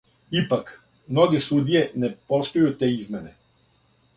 Ипак, 0.39 0.67
многе 1.11 1.41
судије 1.47 1.83
не 2.05 2.09
поштује 2.33 2.73
те 2.81 2.91
измене. 2.95 3.35